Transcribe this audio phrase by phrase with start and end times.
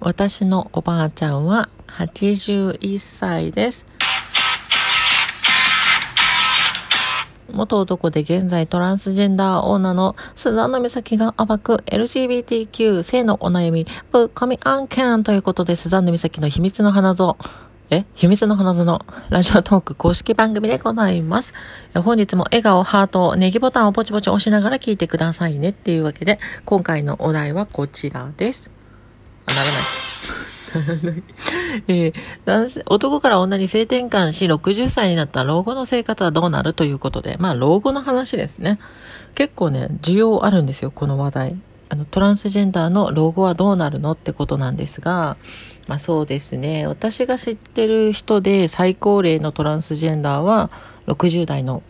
[0.00, 3.84] 私のおばあちゃんは81歳です。
[7.52, 17.36] 元男で現在トランスジェンダー女のスザンヌ美咲が暴く LGBTQ 性のお悩みぶっ込み案件ということでスザンヌ美咲の秘密の花像
[17.90, 18.06] え？
[18.14, 21.52] 秘密の花園ラジオトーク公式番組でございます。
[21.94, 28.79] 本日も笑顔、ハート、ネギボタンをポチポチ押しながら聞いてくださいねっていうわけで、今回のお題はこちらです。
[29.54, 29.82] ならない。
[31.88, 32.14] えー、
[32.44, 38.78] 男性、男から女に性転換し、60歳になった老後の生活はどうなるということで、まあ、老後の話ですね。
[39.34, 41.56] 結構ね、需要あるんですよ、この話題。
[41.88, 45.36] あの、トランスジェンダーの老後はどうなるのってことなんですが、
[45.88, 46.86] まあそうですね。
[46.86, 50.70] 私が知ってる人で最高齢のトランスジェンダーは
[51.08, 51.82] 60代の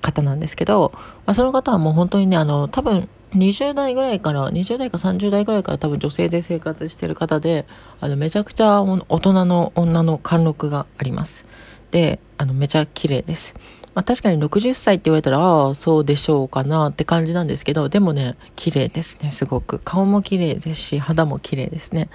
[0.00, 0.92] 方なんですけど、
[1.26, 7.66] まあその方はもう本当にね、あの、多分20代ぐらいから、20代か30代ぐらいから多分女性で生活してる方で、
[8.00, 11.46] あの、めちゃくちゃ大人の女の貫禄があります。
[11.90, 13.54] で、あの、めちゃ綺麗です。
[13.94, 19.80] まあ確かに60歳って言われたら、ああ、そうでしょうかなって感じなんですけど、でもね、綺麗ですね、すごく。
[19.84, 22.08] 顔も綺麗ですし、肌も綺麗ですね。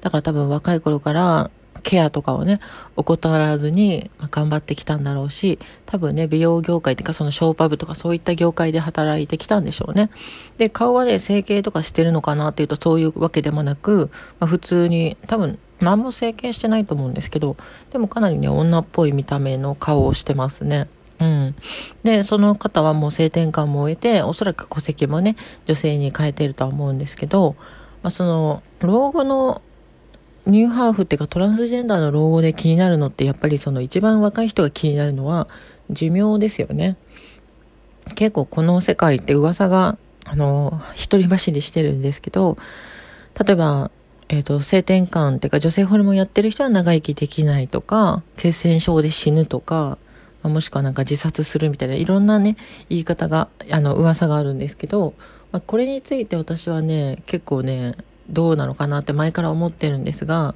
[0.00, 1.50] だから多分若い頃から、
[1.82, 2.60] ケアとかをね、
[2.96, 10.10] 怠らずに、頑張ってきたんだろうし、多分ね、美容業界っていうかそのショーパブとかそういった業界で働いてきたんでしょうね。
[10.58, 17.56] で、顔はね、整形とかしてるのかなっていうとそういうわけでもなく、まあ、普通に、多分、何も整形してないと思うんですけど、
[17.90, 20.88] でもかなりね、女っぽい見た目の顔をしてますね。
[21.18, 21.54] うん。
[22.02, 25.36] で、その方はもう性転換も終えて、おそらく戸籍もね、
[25.66, 27.56] 女性に変えてるとは思うんですけど、
[28.02, 29.62] まあ、その、老後の
[30.46, 35.46] ニューハーフっていうかトランスジェンダーの老後で気になるのってやっぱりその一番若い人が気になるのは
[35.90, 36.96] 寿命ですよね。
[38.14, 42.58] 結構この世界って噂が、あの、一人走りしてるんですけど、
[43.46, 43.90] 例えば、
[44.28, 49.98] えっ、ー、と、性転換っていうか女性ホルモンやってる人は長生きできないとか、血栓症で死ぬとか、
[50.42, 52.56] もしくはなんか自殺するみたいないろんなね、
[52.88, 55.14] 言い方が、あの、噂があるんですけど、
[55.52, 57.94] まあ、これについて私はね、結構ね、
[58.28, 60.54] どうなのかなって前から思ってるんですが、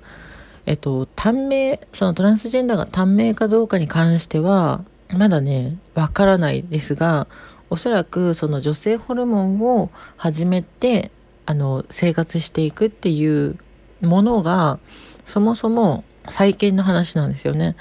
[0.66, 7.28] えっと、短命、そのトランスジェンダーが短命かどうかに関しては、まだね、わからないですが、
[7.70, 11.10] おそらくその女性ホルモンを始めて、
[11.46, 13.56] あの、生活していくっていう
[14.00, 14.78] ものが、
[15.24, 17.76] そもそも最近の話なんですよね。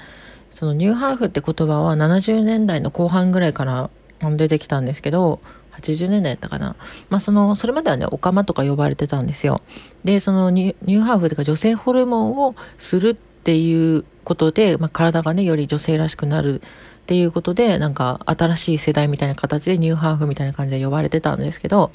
[0.52, 5.40] そのニューハーフって言葉は70年代の後半ぐらいから出てきたんですけど、
[5.80, 6.76] 80年代やったかな。
[7.10, 9.60] まあ、その、それまではね、オカマとか呼ばれてたんですよ。
[10.04, 16.64] で、そのニューハーフというか女性ホルモンをするっていうことで、まあ、体がね、より女性らしくなるっ
[17.06, 21.92] ていうことで、なんか新しい世代みたいな形でニューハーフみたいな感じで呼ばれてたんですけど、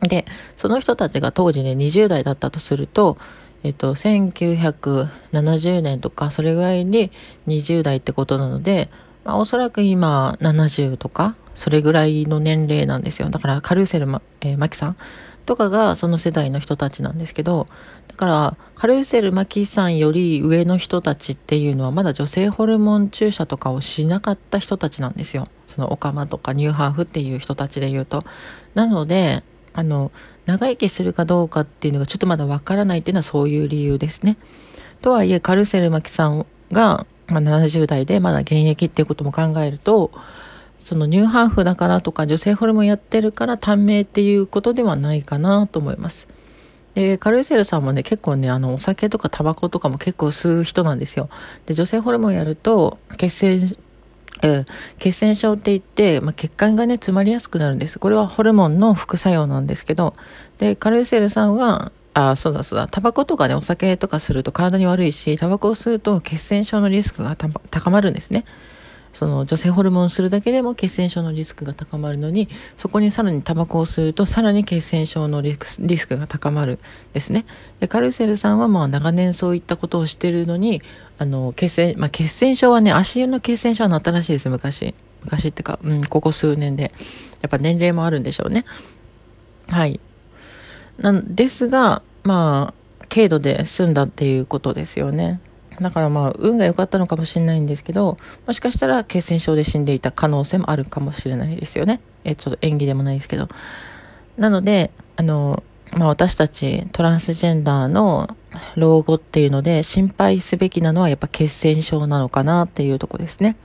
[0.00, 0.24] で、
[0.56, 3.18] その人たちが当時ね、20代だったとすると、
[3.62, 7.12] えっと、1970年とか、それぐらいに
[7.46, 8.90] 20代ってことなので、
[9.24, 13.30] まあ、おそらく今、70とか、それぐらいの年齢なんですよ。
[13.30, 14.96] だから、カルーセルま、えー、マキさん
[15.46, 17.66] とかがその世代の人たちなんですけど、
[18.08, 25.48] だから、カルーセルマキさんより上の人たちっていうのは、まだ女性ホルモン注射とかをしなかった人たちなんですよ。
[25.68, 28.24] そのオカマとかニューハーフっていう人たちで言うと。
[28.74, 29.42] なので、
[29.74, 30.12] あの、
[30.46, 34.36] 長生きするかどうかっていうのがちょっとまだわからないっていうのはそういう理由ですね。
[35.00, 40.10] とはいえ、カルセルマキさんが、まあ、70代でまだ現役っていうことも考えると、
[40.82, 46.28] そのニューハーフだからとか女性ホルモンやってるから短命っていうことではないかなと思います。
[46.94, 51.30] で、カルーセルさんもね、結構ね、あの、お酒とかタバコとかも結構吸う人なんですよ。
[51.66, 53.76] で、女性ホルモンやると、血清
[54.42, 54.66] うん、
[54.98, 58.00] 血栓症って言って、まあ、血管がね、詰まりやすくなるんです。
[58.00, 60.14] これはホルモンの副作用なんですけど、
[60.58, 67.36] で、カルーセルさんは、あ、そうだそうだ、タバコとかね、お酒とかすると体に悪いし、タバコを吸うと血栓症のリスクが
[67.70, 68.44] 高まるんですね。
[69.12, 76.78] その女性ホルモンをするだけでも血栓症のリスクが高まるのに、そこにさらにタバコを吸うとさらに血栓症のリスクが高まる
[77.12, 77.44] ですね。
[77.80, 80.82] で、カルセルさんはまあ長年そういったことをしてるのに、
[81.18, 84.94] あの、血栓、まあ血栓症はね、足湯の血栓症はなったらしいです、昔。
[85.22, 86.92] 昔ってか、うん、ここ数年で。
[87.42, 88.64] やっぱ年齢もあるんでしょうね。
[89.68, 90.00] はい。
[90.98, 95.40] なんですが、まあ、軽度で済んだっていうことですよね。
[95.82, 102.00] だからまあ、運が良かったのかもしれないんですけど、もしかしたら血栓症で死んでいた可能性もあるかもしれないですよね。
[102.24, 103.48] え、ちょっと演技でもないですけど。
[104.38, 105.62] なので、あの、
[105.92, 108.34] まあ私たちトランスジェンダーの
[108.76, 113.56] 老後っていうので心配すべきなのはやっぱ血栓症なのかなっていうとこですね。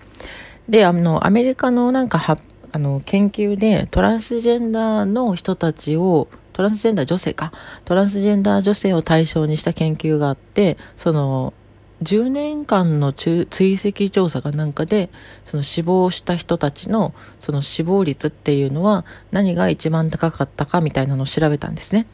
[0.68, 2.38] で、あの、アメリカのなんかは、
[2.74, 7.54] あの、研究でトランスジェンダーの人たちをトランスジェンダー女性か、
[7.86, 11.54] トランスジェンダー女性を対象にした研究があって、その、
[12.04, 15.10] 10年間の追跡調査がなんかで、
[15.46, 22.06] その死亡した人たちの、その死亡率っていうのは何が一番高かったかみたいなのを調べたんですね。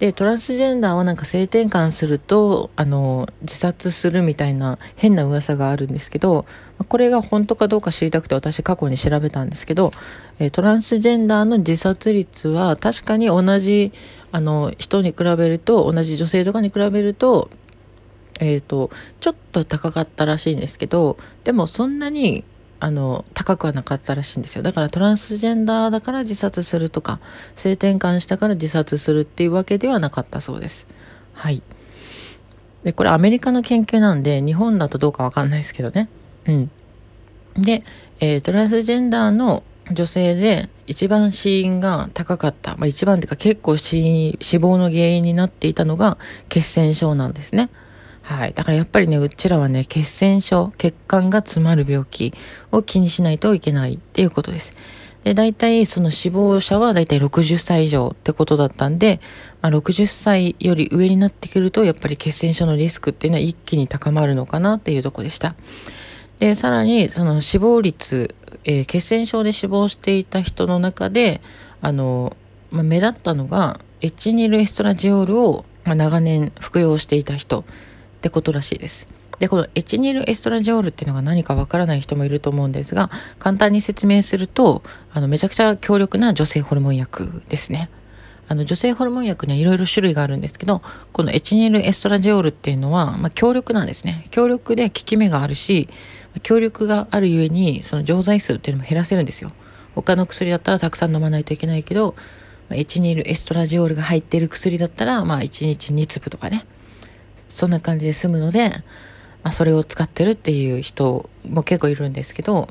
[0.00, 6.46] で、トランスジェンダーはなんか性転換すると、あの、自殺するみたいな変な噂があるんですけど、
[6.88, 9.90] これが本当かどうか知りたくて私過去に調べたんですけど、
[10.52, 13.92] トランスジェンダーの自殺率は確かに同じ、
[14.32, 17.50] あの、人に比べると、同じ女性とかに比べると、
[18.40, 18.90] えっ、ー、と、
[19.20, 22.44] ちょっと高かったらしいんですけど、でもそんなに、
[22.80, 24.62] あの、高くはなかったらしいんですよ。
[24.62, 27.20] だからトランスジェンダーだから自殺するとか、
[27.54, 30.86] 性転換したから自殺するっていうわけではなかったそうです。
[31.34, 31.62] はい。
[32.82, 36.08] で、これアメリカの研究なんで、日本だとどうかわかんないですけどね。
[36.46, 36.70] うん。
[37.56, 37.84] で、
[38.20, 42.76] えー、トランスジェンダーの女性で一番死因が高かった。
[42.76, 46.16] まあ一番っていうか結構死死亡の原因になっていたのが
[46.48, 47.70] 血栓症なんですね。
[48.22, 48.52] はい。
[48.54, 52.32] だからやっぱりね、うちらはね、血栓症、血管が詰まる病気
[52.70, 54.74] を気にしないといけないっていうことです。
[55.24, 59.20] で、大体その死亡者は大体60歳以上ってことだったんで、
[59.60, 65.54] まあ、60歳より上になってくると、やっぱり血栓症のリスクっていうのは一気に高まるのかなっていうとこでした。
[66.38, 68.34] で、さらに、その死亡率、
[68.64, 71.42] えー、血栓症で死亡していた人の中で、
[71.82, 72.34] あの、
[72.70, 77.64] まあ、目立ったのが、エチニルエストラジオールを、まあ、長年服用していた人
[78.20, 79.08] ってことらしいです。
[79.38, 84.82] で、このエチニルエストラジオールっていうのが何かわからない人もいると思うんですが、簡単に説明すると、
[85.14, 87.88] あの、めちゃくちゃ強力な女性ホルモン薬ですね。
[88.48, 90.82] あの、女性ホルモン薬にはいろいろ種類があるんですけど、
[91.12, 94.26] このエチニルエストラジオールっていうのは、まあ、強力なんですね。
[94.30, 95.88] 強力で効き目があるし、
[96.42, 99.52] 強力があるゆえに、その錠剤数っていうのも減らせるんですよ。
[99.94, 102.14] 他の薬だったらたくさん飲まないといけないけど、
[102.70, 106.66] エチニルエストラジオールが入っている薬だったら、まあ、1日2粒とかね。
[107.50, 108.70] そんな感じで済むので、
[109.42, 112.68] まあ、それを使ってるっていう人も結構いるんですけど、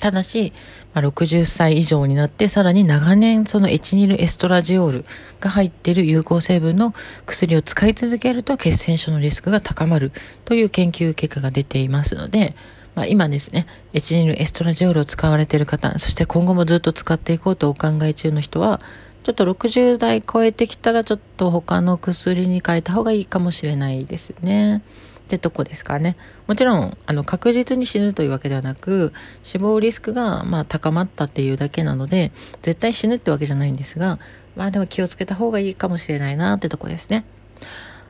[0.00, 0.52] ただし、
[0.94, 5.04] まあ、60歳以上になって、さらに長年そのエチニルエストラジオール
[5.40, 6.94] が入っている有効成分の
[7.26, 10.12] 薬を使い続けると血栓症のリスクが高まる
[10.44, 12.54] という研究結果が出ていますので、
[12.94, 18.80] まあ、今ですね、エチニルエストラジオールを使われている方、そして今後もずっと使っていこうとお考え中の人は、
[19.28, 24.78] ちょっと60代超えてきたらちょっと他の薬に変えた方がいいかもしれないですね。
[24.78, 24.80] っ
[25.28, 26.16] てとこですかね。
[26.46, 32.32] もちろん、あの、確実に死ぬというわけではなく、死亡リスクが、まあ、高まったっていうだけなので、
[32.62, 34.18] 絶対死ぬってわけじゃないんですが、
[34.56, 37.26] まあでも気をつけた方がいいかもしれないなってとこですね。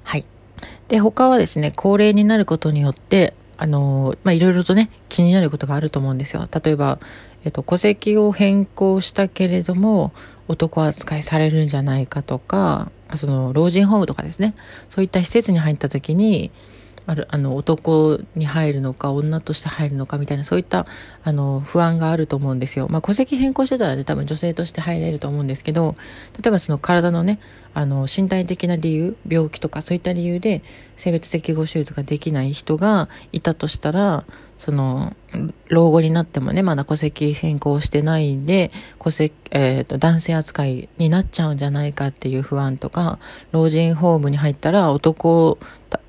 [0.04, 0.24] はい。
[0.86, 6.48] で、他はですね、高齢になることによって、あの、まあ、いろいろとね、気になることがあると思うんですよ。
[6.64, 6.98] 例えば、
[7.44, 10.12] えっと、戸籍を変更したけれども、
[10.46, 14.54] 男扱いされるんじゃないかとか、その、老人ホームとかですね。
[14.90, 16.50] そういった施設に入った時に、
[17.06, 20.86] ある、あの、男に入るのか、女として入るのかみたいな、そういった、
[21.24, 22.86] あの、不安があると思うんですよ。
[22.90, 25.96] まあ、戸籍変更してたらね、多分女性として入れると思うんですけど、
[26.40, 27.40] 例えばその体のね、
[27.74, 30.62] あの、身体的な理由、病気とかそういった理由で、
[30.96, 34.24] 性別適合手術ができない人がいたとしたら、
[34.58, 35.14] その、
[35.68, 43.20] 老後になってもね、まだ戸籍変更してないんで、戸籍、えっ、ー、と、男性扱いになっちゃうんじゃないかっていう不安とか、
[43.52, 45.58] 老人ホームに入ったら男、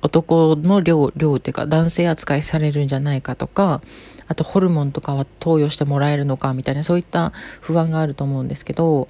[0.02, 3.82] 男の量、量っていうか男性扱いされるんじゃないかとか、
[4.26, 9.08] あとホルモンとかは投与してもらえるのかみたいな、そういった不安があると思うんですけど、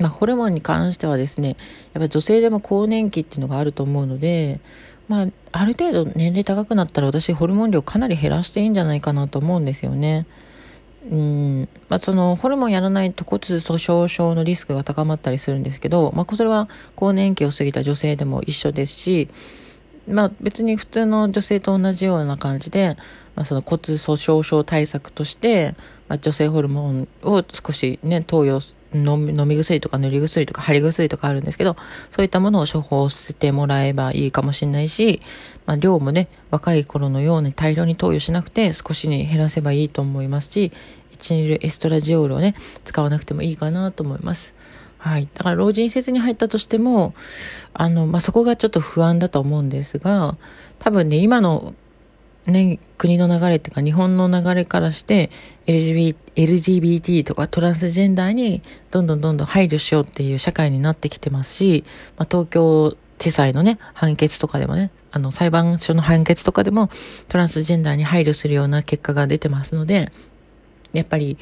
[0.00, 1.56] まあ、ホルモンに関してはですね、やっ
[1.94, 4.60] ぱり女性でも更年期っていうのがあると思うので、
[5.08, 10.26] まあ、ある程度年齢高くなったら私ホルモン量かなり減らしていいんじゃないかなと思うんですよね。
[11.10, 11.68] うん。
[11.88, 19.28] まあ、その、ホルモンやらないと骨粗鬆症のリスクが高まったりするんですけど、まあ、それは更年期を過ぎた女性でも一緒ですし、
[20.08, 22.96] まあ、別に普通の女性と同じような感じで、
[23.40, 25.74] まあ、その骨粗鬆症対策として、
[26.08, 29.16] まあ、女性ホルモンを少しね、投与飲
[29.48, 31.74] み薬とか塗り薬とか貼り薬とかあるんですけど、
[32.10, 35.22] そういったものを処方してもらえばいいかもしれないし、
[35.64, 40.70] まあ、量もね、若い頃のように大量に投与しなくて少しに減らせばいいと思いますし、
[41.12, 42.54] 1ニルエストラジオールをね、
[42.84, 44.52] 使わなくてもいいかなと思います。
[44.98, 45.30] はい。
[45.32, 47.14] だから老人施設に入ったとしても、
[47.72, 50.36] あの、まあ、そこがちょっと不安だと思うんですが、
[50.78, 51.72] 多分ね、今の
[52.46, 55.30] ね、国の流れっていうか日本の流れからして
[55.66, 61.84] LGBT, LGBT とかトランスジェンダーにどんどんどんどん配慮しようっていう社会になってきてますし、
[62.16, 66.88] まあ、東京地裁のね、判決とかでもね、あの裁判所の判決とかでも
[67.28, 70.10] トランスジェンダーに配慮するような結果が出てますので、
[70.92, 71.36] やっぱり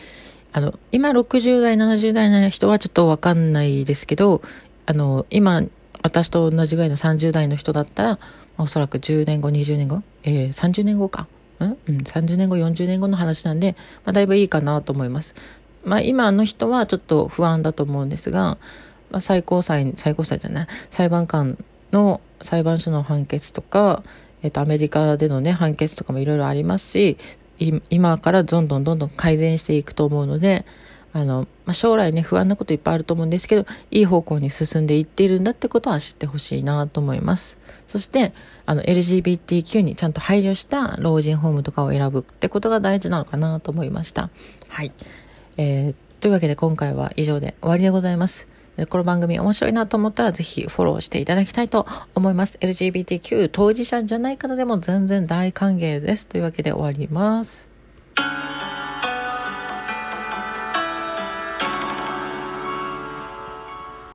[0.52, 4.42] あの、今60代、70代の人はちょっとわかんないですけど、
[4.86, 5.62] あの、今、
[6.02, 8.18] 私と同じぐらいの30代の人だったら、
[8.58, 11.26] おそらく10年後、20年後、えー、30年後か。
[11.60, 11.64] ん？
[11.64, 15.34] うん、30年後、40年後の話なんで、まあ、だいぶいいかなと思います。
[15.84, 18.58] まあ、今の人はちょっと不安だと思うんですが、
[19.10, 21.56] まあ、最高裁、最高裁じゃない、裁判官
[21.92, 24.02] の裁判所の判決とか、
[24.42, 27.16] えっ、と、アメリカでのね、判決とかもいろいろありますし、
[27.90, 30.64] 今からどんどんどんどん改善していくと思うので、
[31.18, 37.58] あの、まあ、将来ね、不安なこといっぱいあると思うんですけど、いい方向に進んでいっているんだってことは知ってほしいなと思います。
[37.88, 38.32] そして、
[38.66, 44.30] あの、LGBTQ にちゃんと配慮した老人ホームとかを選ぶってことが大事なのかなと思いました。
[44.68, 44.92] はい。
[45.56, 48.46] えー、というわけで今回は以上で終わりでございます。
[48.86, 51.84] この番組面白いなと思ったらぜひフォローしていただきたいと
[52.14, 52.58] 思います。
[52.60, 56.28] LGBTQ 当事者じゃない方でも全然大歓迎です。
[56.28, 57.68] というわけで終わります。